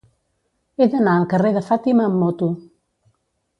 He 0.83 0.87
d'anar 0.93 1.13
al 1.19 1.27
carrer 1.35 1.53
de 1.59 1.63
Fàtima 1.69 2.09
amb 2.09 2.19
moto. 2.25 2.51